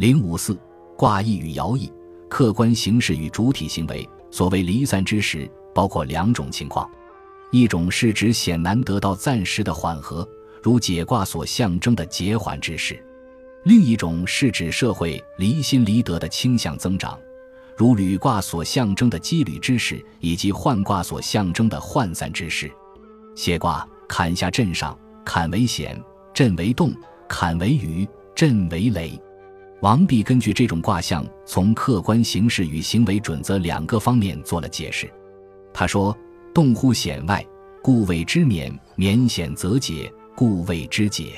[0.00, 0.58] 零五四
[0.96, 1.92] 卦意与爻意，
[2.26, 4.08] 客观形式与主体行为。
[4.30, 6.90] 所谓离散之时，包括两种情况：
[7.52, 10.26] 一种是指显难得到暂时的缓和，
[10.62, 12.94] 如解卦所象征的解缓之势；
[13.64, 17.20] 另一种是指社会离心离德的倾向增长，
[17.76, 22.72] 如履卦所象征的羁旅之势，以及涣卦所象征的涣散之势。
[23.34, 26.90] 谢卦坎下震上，坎为险，震为动，
[27.28, 29.20] 坎为雨，震为雷。
[29.82, 35.10] 王弼根据这种卦象，从客观形式与行为准则两个方面做了解释。
[35.72, 36.14] 他说
[36.52, 37.42] ：“动乎险外，
[37.82, 41.32] 故谓之免；免险则解，故谓之解。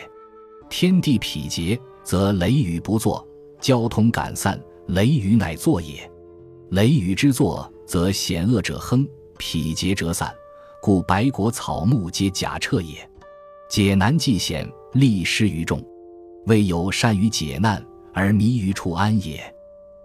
[0.69, 3.25] 天地否结，则雷雨不作；
[3.61, 6.11] 交通赶散，雷雨乃作也。
[6.71, 9.07] 雷雨之作，则险恶者亨，
[9.39, 10.35] 否节者散。
[10.81, 13.09] 故百果草木皆假彻也。
[13.71, 15.81] 解难济险，利失于众，
[16.47, 17.81] 未有善于解难。”
[18.13, 19.43] 而迷于处安也，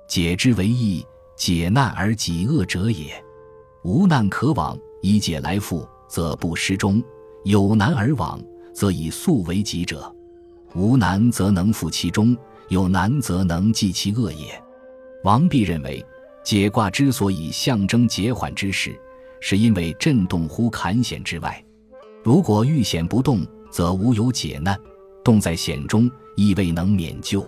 [0.08, 3.12] 解之为易，解难而己恶者也。
[3.84, 7.02] 无难可往，以解来复，则不失中；
[7.44, 8.40] 有难而往，
[8.74, 10.14] 则以速为己者。
[10.76, 12.36] 无难则能复其中，
[12.70, 14.62] 有难则能济其恶也。
[15.24, 16.06] 王弼认为，
[16.44, 18.98] 解卦之所以象征解缓之势，
[19.40, 21.64] 是因为震动乎坎险之外。
[22.24, 24.76] 如果遇险不动，则无有解难；
[25.24, 27.46] 动在险中，亦未能免救。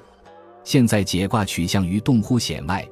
[0.63, 2.87] 现在解卦取向于动乎险外，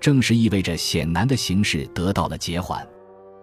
[0.00, 2.86] 正是意味着险难的形势得到了解缓。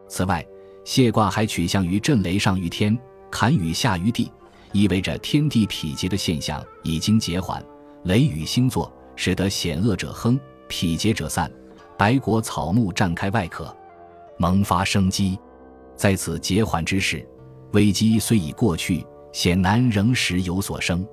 [0.07, 0.45] 此外，
[0.85, 2.97] 谢卦还取向于震雷上于天，
[3.31, 4.31] 坎雨下于地，
[4.71, 7.63] 意味着天地否节的现象已经解缓，
[8.03, 11.51] 雷雨星座，使得险恶者亨，否节者散，
[11.97, 13.75] 白果草木绽开外壳，
[14.37, 15.37] 萌发生机。
[15.95, 17.27] 在此解缓之时，
[17.73, 21.05] 危机虽已过去，险难仍时有所生，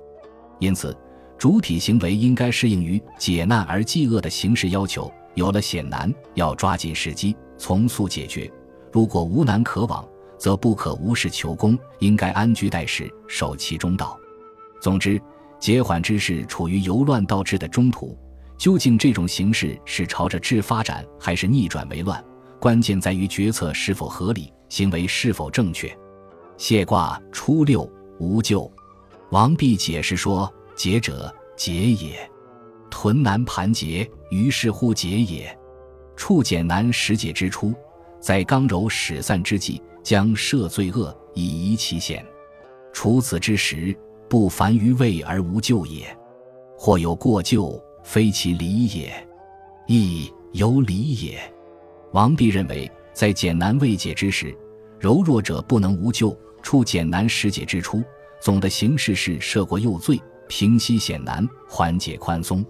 [0.59, 0.95] 因此。
[1.41, 5.11] 主体行为应该适应于解难而济恶的形式要求。
[5.33, 8.47] 有了险难，要抓紧时机，从速解决；
[8.91, 14.15] 如果无难可往，则不可无事求功，应该安居待时，守其中道。
[14.79, 15.19] 总之，
[15.59, 18.15] 解缓之势处于由乱到治的中途。
[18.55, 22.23] 究竟这种形势是朝着治发展，还是逆转为乱？
[22.59, 25.91] 关键在于决策是否合理，行为是否正确。
[26.55, 28.71] 谢卦初六无咎。
[29.31, 30.47] 王弼解释说。
[30.81, 32.27] 解者，解也。
[32.89, 35.55] 屯难盘结，于是乎解也。
[36.15, 37.71] 处简难始解之初，
[38.19, 42.25] 在刚柔始散之际，将赦罪恶，以夷其险。
[42.91, 43.95] 除此之时，
[44.27, 46.07] 不凡于位而无咎也。
[46.75, 49.13] 或有过咎，非其理也，
[49.85, 51.39] 亦有理也。
[52.11, 54.51] 王弼认为，在简难未解之时，
[54.99, 58.01] 柔弱者不能无咎；处简难始解之初，
[58.39, 60.19] 总的形式是赦过又罪。
[60.51, 62.63] 平息险难，缓解宽松。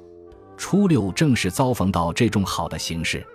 [0.56, 3.26] 初六正是遭逢到这种好的形势，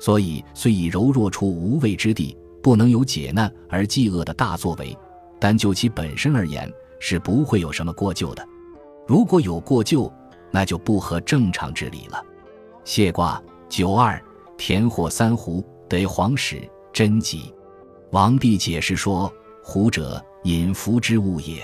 [0.00, 4.98] 所以虽已柔弱出无畏之地，不能有解难而济恶的大作为，
[5.38, 6.68] 但就其本身而言，
[6.98, 8.44] 是不会有什么过咎的。
[9.06, 10.12] 如果有过咎，
[10.50, 12.20] 那就不合正常之理了。
[12.82, 14.20] 谢卦九二
[14.58, 17.54] 田或三湖得黄始贞吉。
[18.10, 21.62] 王弼解释说：“胡者，引福之物也。”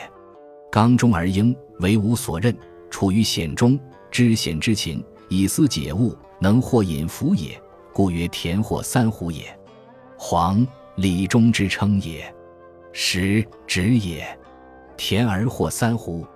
[0.71, 2.57] 刚中而应，为无所任，
[2.91, 3.79] 处于险中，
[4.11, 7.61] 知险之情，以思解物，能获隐福也，
[7.93, 9.45] 故曰田获三虎也。
[10.17, 12.33] 黄，礼中之称也。
[12.93, 14.27] 时止也。
[14.97, 16.27] 田而获三虎，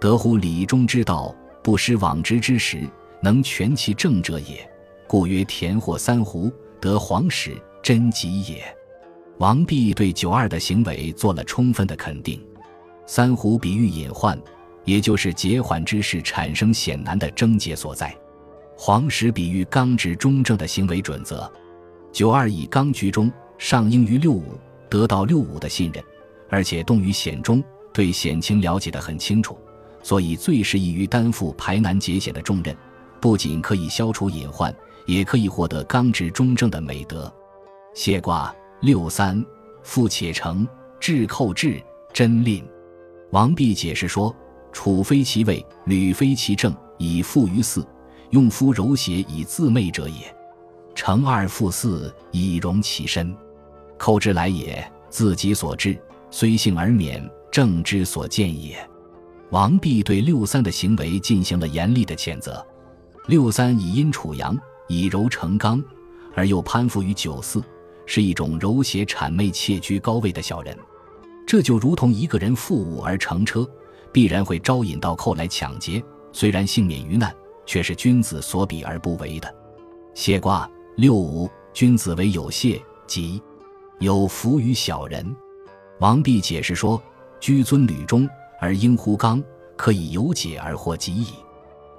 [0.00, 2.88] 得乎礼中之道，不失往之之时，
[3.22, 4.68] 能全其正者也，
[5.06, 6.50] 故曰田获三虎，
[6.80, 8.64] 得黄始真吉也。
[9.38, 12.44] 王弼对九二的行为做了充分的肯定。
[13.06, 14.36] 三虎比喻隐患，
[14.84, 18.14] 也就是解缓之势产生险难的症结所在。
[18.76, 21.50] 黄石比喻刚直中正的行为准则。
[22.12, 24.58] 九二以刚居中，上应于六五，
[24.88, 26.02] 得到六五的信任，
[26.48, 29.56] 而且动于险中，对险情了解得很清楚，
[30.02, 32.74] 所以最适宜于担负排难解险的重任。
[33.20, 34.74] 不仅可以消除隐患，
[35.06, 37.32] 也可以获得刚直中正的美德。
[37.94, 39.44] 谢卦六三，
[39.82, 40.66] 复且成，
[40.98, 41.80] 至寇至，
[42.12, 42.66] 真吝。
[43.30, 44.34] 王弼解释说
[44.72, 47.86] ：“处非其位，履非其正，以复于四，
[48.30, 50.34] 用夫柔邪以自媚者也。
[50.94, 53.34] 成二复四，以容其身。
[53.98, 55.98] 寇之来也，自己所至，
[56.30, 58.76] 虽幸而免，正之所见也。”
[59.50, 62.64] 王弼对六三的行为进行了严厉的谴责。
[63.26, 64.56] 六三以阴处阳，
[64.88, 65.82] 以柔成刚，
[66.34, 67.62] 而又攀附于九四，
[68.06, 70.76] 是一种柔邪谄媚、窃居高位的小人。
[71.46, 73.68] 这就如同一个人负五而乘车，
[74.12, 76.02] 必然会招引到寇来抢劫。
[76.32, 77.34] 虽然幸免于难，
[77.66, 79.54] 却是君子所比而不为的。
[80.14, 83.42] 谢卦六五，君子为有谢，即
[83.98, 85.36] 有福于小人。
[85.98, 87.02] 王弼解释说
[87.40, 88.28] ：“居尊履中
[88.60, 89.42] 而应乎刚，
[89.76, 91.26] 可以有解而获吉矣。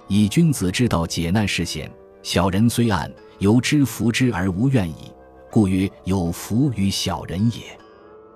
[0.07, 1.91] 以君子之道解难事险，
[2.23, 5.11] 小人虽暗，由之服之而无怨矣。
[5.49, 7.61] 故曰有福于小人也。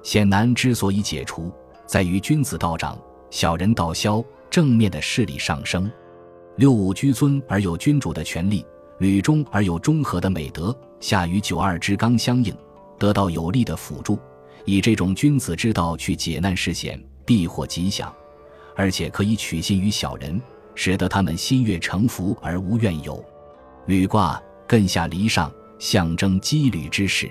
[0.03, 1.51] 险难之所以解除，
[1.85, 2.99] 在于君子道长，
[3.35, 5.91] 小人道消，正面的势力上升。
[6.55, 8.65] 六五居尊而有君主的权利，
[8.99, 12.55] 履中而有中和的美德，下与九二之刚相应，
[12.97, 14.17] 得到有力的辅助。”
[14.63, 18.09] 以这种君子之道去解难释险，必获吉祥，
[18.73, 20.41] 而且可以取信于小人，
[20.73, 23.21] 使得他们心悦诚服而无怨尤。
[23.85, 27.29] 履卦艮下离上，象征羁旅之势。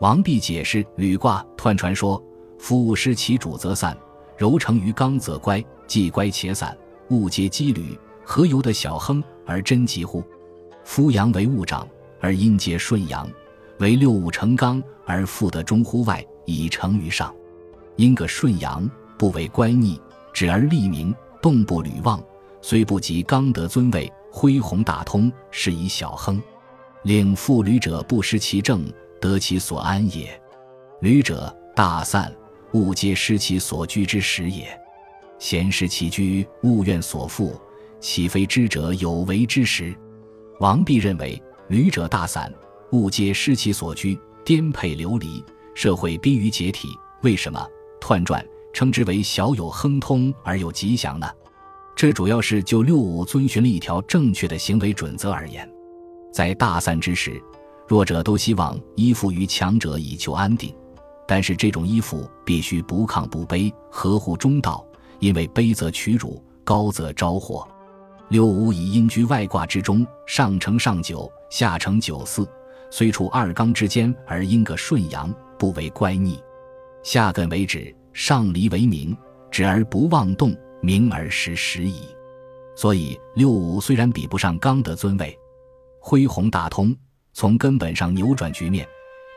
[0.00, 2.22] 王弼解释履卦，彖传说：
[2.58, 3.96] 夫失其主则散，
[4.40, 6.74] 柔成于刚则乖，既乖且散，
[7.10, 7.94] 物皆羁旅，
[8.24, 10.24] 何由得小亨而贞吉乎？
[10.82, 11.86] 夫阳为物长，
[12.22, 13.30] 而阴皆顺阳，
[13.80, 16.24] 为六五成刚而复得中乎外。
[16.46, 17.32] 以成于上，
[17.96, 20.00] 因个顺阳，不为乖逆，
[20.32, 22.18] 止而立名，动不履望，
[22.62, 26.42] 虽不及刚得尊位，恢弘大通，是以小亨。
[27.02, 28.90] 令复履者不失其正，
[29.20, 30.40] 得其所安也。
[31.02, 32.34] 履者大散，
[32.72, 34.68] 物皆失其所居之时也。
[35.38, 37.58] 闲适其居，物怨所负，
[37.98, 39.94] 岂非知者有为之时？
[40.58, 42.52] 王弼认为，旅者大散，
[42.92, 45.42] 物皆失其所居，颠沛流离。
[45.74, 46.88] 社会濒于解体，
[47.22, 47.66] 为什么
[48.00, 51.26] 彖传称之为小有亨通而有吉祥呢？
[51.96, 55.66] 这主要是就六五遵循了一条正确的行为准则而言。
[56.32, 57.40] 在大散之时，
[57.88, 60.74] 弱者都希望依附于强者以求安定，
[61.30, 64.84] 但是这种依附必须不亢不卑，合乎中道，
[65.20, 67.68] 因为卑则屈辱，高则招祸。
[68.30, 72.44] 六五以阴居外卦之中，上承上九，下承九四，
[72.90, 75.32] 虽处二刚之间，而阴个顺阳。
[75.56, 76.42] 不为乖逆，
[77.04, 79.16] 下艮为止，上离为明，
[79.52, 82.00] 止而不妄动，明而实时矣。
[82.74, 85.38] 所以六五虽然比不上刚的尊位，
[86.00, 86.92] 恢弘大通，
[87.32, 88.84] 从根本上扭转局面，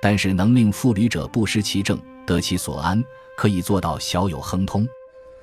[0.04, 3.02] 但是能令负履者不失其正，得其所安，
[3.38, 4.86] 可以做到小有亨通。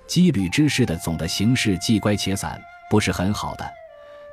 [0.07, 2.61] 羁旅之势的总的形式既乖且散，
[2.91, 3.65] 不是很好的，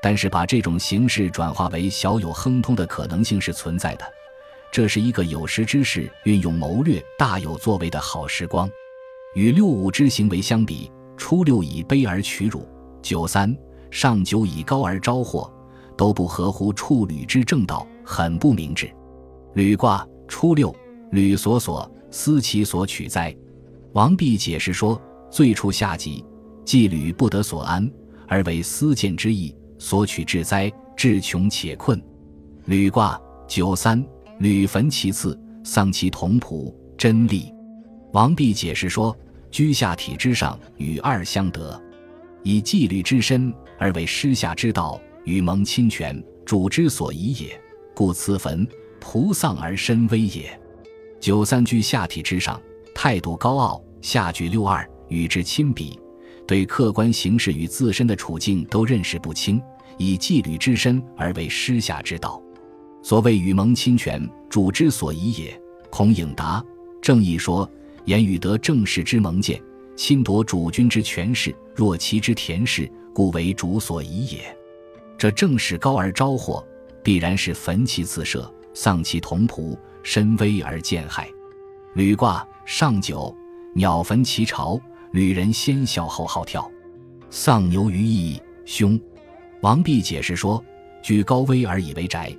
[0.03, 4.03] 但是把这种形式转化为小有亨通的可能性是存在的。
[4.69, 8.69] 这是一个有识之士运用谋略、大有作为的好时光。
[9.33, 12.67] 与六五之行为相比，初六以卑而取辱，
[13.01, 13.57] 九三
[13.89, 15.49] 上九以高而招祸，
[15.95, 18.93] 都不合乎处履之正道，很不明智。
[19.53, 20.75] 履卦初六，
[21.11, 23.35] 履所所思其所取哉？
[23.93, 25.01] 王弼解释说：
[25.31, 26.23] 最初下级，
[26.65, 27.89] 既履不得所安，
[28.27, 30.71] 而为思见之意，所取至哉？
[30.95, 32.01] 至穷且困。
[32.65, 34.03] 履卦九三。
[34.39, 37.51] 履焚其次，丧其同仆，真利。
[38.13, 39.17] 王弼解释说：
[39.49, 41.81] 居下体之上，与二相得，
[42.43, 47.59] 以纪律之身而为师下之道，与蒙亲权，主之所宜也。
[47.95, 48.67] 故此焚
[49.01, 50.59] 仆丧而身危也。
[51.19, 52.61] 九三居下体之上，
[52.93, 55.99] 态度高傲；下举六二，与之亲比，
[56.45, 59.61] 对客观形势与自身的处境都认识不清，
[59.97, 62.41] 以纪律之身而为师下之道。
[63.01, 65.59] 所谓与蒙亲权，主之所宜也。
[65.89, 66.63] 孔颖达
[67.01, 67.69] 正义说：
[68.05, 69.61] 言语得正事之盟见，
[69.95, 74.55] 侵夺主君之权势，若其之田氏，故为主所宜也。
[75.17, 76.63] 这正是高而招祸，
[77.01, 81.27] 必然是焚其自设，丧其同仆，身危而见害。
[81.95, 83.35] 履卦上九，
[83.73, 84.79] 鸟焚其巢，
[85.13, 86.69] 旅人先笑后号跳，
[87.31, 88.99] 丧牛于翼，凶。
[89.61, 90.63] 王弼解释说：
[91.01, 92.31] 居高危而以为宅。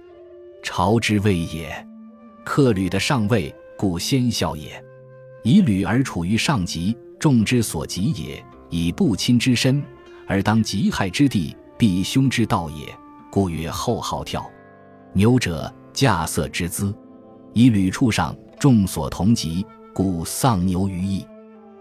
[0.63, 1.85] 朝之位也，
[2.45, 4.81] 克履的上位，故先孝也。
[5.43, 8.41] 以履而处于上级，众之所及也。
[8.71, 9.83] 以不亲之身
[10.29, 12.97] 而当极害之地，必凶之道也。
[13.29, 14.49] 故曰后号跳。
[15.15, 16.95] 牛者驾色之资，
[17.55, 21.27] 以履处上，众所同疾，故丧牛于翼。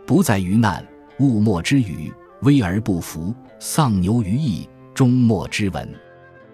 [0.08, 0.84] 不在于难，
[1.20, 5.88] 勿莫之语，危而不服，丧牛于翼，终莫之闻。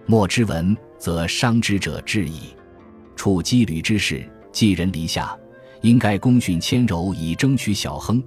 [0.05, 0.75] 莫之闻。
[0.99, 2.53] 则伤之者至矣。
[3.15, 5.37] 处羁旅之事，寄人篱下，
[5.81, 8.21] 应该恭训谦柔，以争取小亨，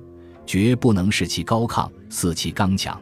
[0.46, 2.98] 绝不能使其高亢，肆其刚强。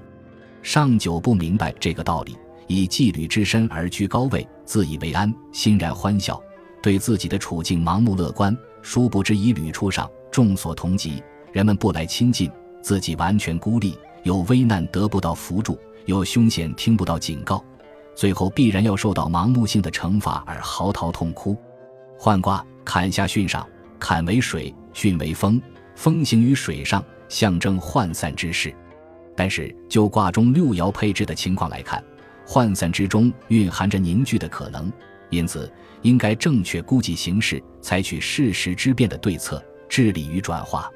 [0.63, 2.37] 上九不明白这个道理，
[2.67, 6.41] 以妓旅之身而居高位，自以为安，欣然欢笑，
[6.83, 8.57] 对自己的处境盲目乐观。
[8.83, 12.51] 殊不知以旅处上，众所同疾，人们不来亲近，
[12.83, 17.65] 自己完全孤立，有危难得不到扶助，有凶险听不到警告。
[18.15, 21.57] 最后必然要受到盲目性的惩罚而嚎啕痛哭。
[22.19, 23.67] 涣卦，坎下巽上，
[23.99, 25.61] 坎为水，巽为风，
[25.97, 28.75] 风行于水上，象征涣散之势。
[29.35, 32.05] 但是就卦中六爻配置的情况来看，
[32.47, 34.93] 涣散之中蕴含着凝聚的可能，
[35.31, 35.71] 因此
[36.03, 40.91] 应该正确估计形势，采取适时之变的对策，致力于转化。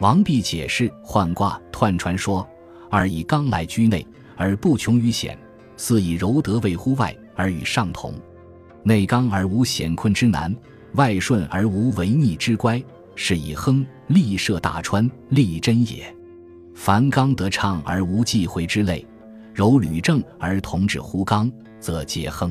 [0.00, 2.48] 王弼解释涣卦彖传说：
[2.90, 4.06] 二以刚来居内，
[4.36, 5.36] 而不穷于险；
[5.76, 8.14] 四以柔德位乎外，而与上同。
[8.82, 10.54] 内刚而无险困之难，
[10.94, 12.82] 外顺而无违逆之乖，
[13.14, 16.14] 是以亨利涉大川，利贞也。
[16.74, 19.06] 凡刚得畅而无忌讳之类，
[19.60, 22.50] 柔履正而同治乎刚，则皆亨。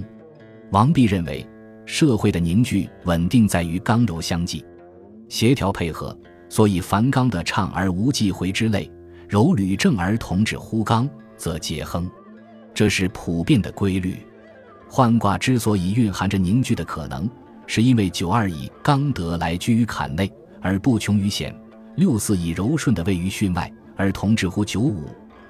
[0.70, 1.44] 王弼认为，
[1.84, 4.64] 社会的凝聚稳定在于刚柔相济、
[5.28, 6.16] 协调配合，
[6.50, 8.88] 所以凡刚的畅而无忌讳之类，
[9.28, 12.08] 柔履正而同治乎刚，则皆亨。
[12.76, 14.16] 这是普遍的规律。
[14.88, 17.28] 涣卦之所以蕴含着凝聚的可能，
[17.66, 21.52] 是因为九二以刚德来居于坎内，而不穷于险；
[21.96, 23.74] 六四以柔顺的位于巽外。
[23.96, 25.06] 而同治乎九五，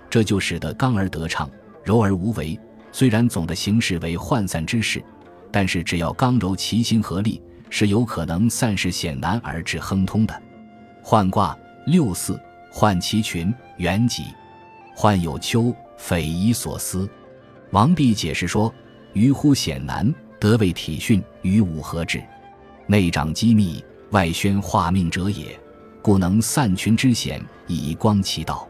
[0.10, 1.50] 这就使得刚而得畅，
[1.84, 2.60] 柔而无为。
[2.92, 5.04] 虽然总的形势为涣散之势，
[5.52, 10.42] 但是只要刚柔齐心合力，是有可能散势险难而致亨通的。
[11.04, 12.40] 涣卦六四，
[12.74, 14.24] 涣其群，元吉。
[14.96, 17.10] 涣有丘，匪夷所思。
[17.72, 18.74] 王弼解释说
[19.14, 22.22] ：“于乎险难，得为体训，与吾何至？
[22.88, 25.58] 内长机密，外宣化命者也。”
[26.02, 28.68] 故能散群之险，以光其道；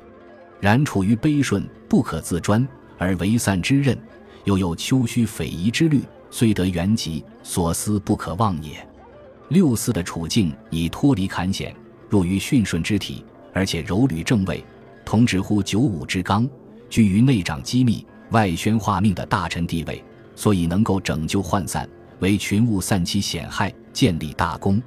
[0.60, 3.98] 然处于悲顺，不可自专，而为散之任，
[4.44, 8.86] 又有丘墟匪夷之虑，虽得原吉，所思不可忘也。
[9.50, 11.76] 六四的处境已脱离坎险，
[12.10, 13.24] 入于巽顺之体，
[13.54, 14.64] 而且柔履正位，
[15.06, 16.48] 同直乎九五之刚，
[16.90, 20.04] 居于内长机密，外宣化命的大臣地位，
[20.36, 21.90] 所以能够拯救涣散，
[22.20, 24.82] 为群物散其险害，建立大功。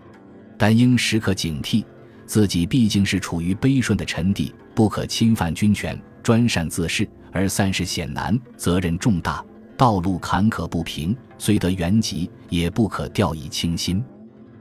[0.57, 1.85] 但应时刻警惕。
[2.33, 9.45] 自己毕竟是处于卑顺的臣地，不可侵犯军权，专擅自事，而散事险难，责任重大，
[9.77, 14.03] 道路坎坷不平，虽得原籍，也不可掉以轻心。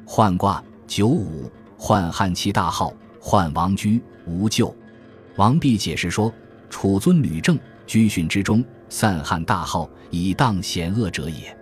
[0.05, 1.49] 涣卦九五，
[1.79, 4.75] 涣汉其大号，涣王居无咎。
[5.37, 6.29] 王弼解释说：
[6.69, 11.57] 楚尊吕政居训之中，散汉大号，以荡险恶者也。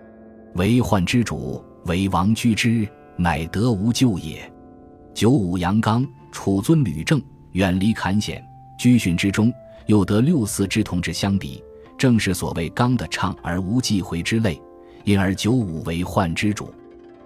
[0.55, 4.51] 为涣之主，为王居之，乃得无咎也。
[5.19, 7.21] 九五阳刚，处尊履正，
[7.51, 8.41] 远离坎险，
[8.79, 9.53] 居训之中，
[9.85, 11.61] 又得六四之同志相比，
[11.97, 14.57] 正是所谓刚的畅而无忌讳之类，
[15.03, 16.73] 因而九五为患之主。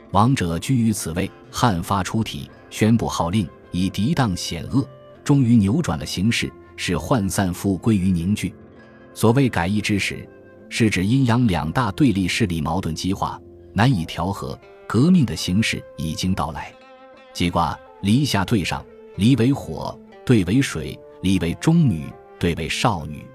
[0.09, 4.83] 王者居于此位，汉发出体，宣布号令，以涤荡险恶，
[5.23, 8.51] 终于扭转了形势，使涣散复归于凝聚。
[9.13, 10.27] 所谓改易之时，
[10.67, 13.39] 是指阴阳两大对立势力矛盾激化，
[13.71, 16.73] 难以调和，革命的形势已经到来。
[17.33, 18.85] 即卦离下对上，
[19.15, 22.05] 离为火，对为水；离为中女，
[22.39, 23.25] 对为少女。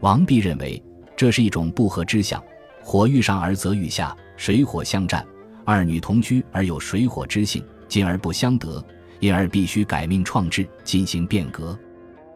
[0.00, 0.82] 王弼认为
[1.16, 2.42] 这是一种不和之象。
[2.82, 5.24] 火遇上而则遇下，水火相战，
[5.64, 8.82] 二女同居而有水火之性，进而不相得，
[9.20, 11.78] 因而必须改命创制，进行变革。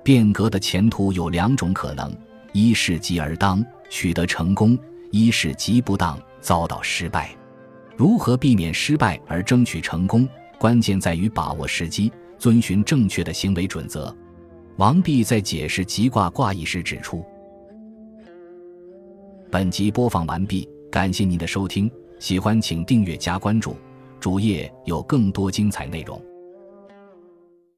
[0.02, 2.14] 变革的前途有两种可能：
[2.52, 4.76] 一是急而当，取得成功；
[5.10, 7.34] 一是急不当，遭到失败。
[7.96, 10.28] 如何避免失败而争取成功？
[10.58, 14.14] 关键在于把握时机，遵循正确的行为准则。
[14.76, 17.24] 王弼在解释吉卦卦意时指出
[19.50, 23.76] ：“本集播放完毕，感谢您的收听，喜欢请订阅加关注，
[24.18, 26.20] 主页有更多精彩内容。”